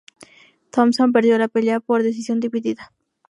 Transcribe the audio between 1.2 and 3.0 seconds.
la pelea por decisión dividida.